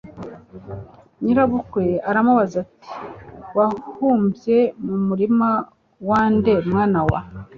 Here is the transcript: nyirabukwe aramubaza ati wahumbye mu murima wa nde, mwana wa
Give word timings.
nyirabukwe 1.23 1.83
aramubaza 2.09 2.57
ati 2.65 2.91
wahumbye 3.57 4.57
mu 4.85 4.95
murima 5.07 5.49
wa 6.09 6.21
nde, 6.35 6.53
mwana 6.69 6.99
wa 7.09 7.19